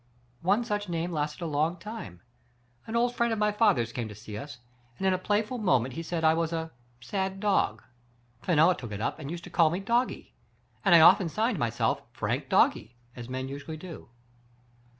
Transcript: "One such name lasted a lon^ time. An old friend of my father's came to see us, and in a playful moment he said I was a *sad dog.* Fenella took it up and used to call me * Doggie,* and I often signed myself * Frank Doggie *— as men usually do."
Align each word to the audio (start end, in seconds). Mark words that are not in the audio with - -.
"One 0.51 0.63
such 0.63 0.89
name 0.89 1.11
lasted 1.11 1.45
a 1.45 1.47
lon^ 1.47 1.79
time. 1.79 2.21
An 2.87 2.95
old 2.95 3.13
friend 3.13 3.31
of 3.31 3.37
my 3.37 3.51
father's 3.51 3.91
came 3.91 4.07
to 4.09 4.15
see 4.15 4.35
us, 4.35 4.57
and 4.97 5.05
in 5.05 5.13
a 5.13 5.19
playful 5.19 5.59
moment 5.59 5.93
he 5.93 6.01
said 6.01 6.23
I 6.23 6.33
was 6.33 6.51
a 6.51 6.71
*sad 6.99 7.39
dog.* 7.39 7.83
Fenella 8.41 8.75
took 8.75 8.91
it 8.93 8.99
up 8.99 9.19
and 9.19 9.29
used 9.29 9.43
to 9.43 9.51
call 9.51 9.69
me 9.69 9.79
* 9.79 9.79
Doggie,* 9.93 10.33
and 10.83 10.95
I 10.95 11.01
often 11.01 11.29
signed 11.29 11.59
myself 11.59 12.01
* 12.09 12.11
Frank 12.13 12.49
Doggie 12.49 12.95
*— 13.03 13.07
as 13.15 13.29
men 13.29 13.47
usually 13.47 13.77
do." 13.77 14.09